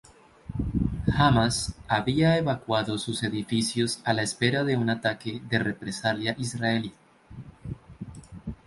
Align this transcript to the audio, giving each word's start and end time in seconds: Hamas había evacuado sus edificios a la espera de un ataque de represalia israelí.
Hamas 1.15 1.75
había 1.87 2.35
evacuado 2.35 2.97
sus 2.97 3.21
edificios 3.21 4.01
a 4.03 4.13
la 4.13 4.23
espera 4.23 4.63
de 4.63 4.75
un 4.75 4.89
ataque 4.89 5.43
de 5.47 5.59
represalia 5.59 6.33
israelí. 6.39 6.91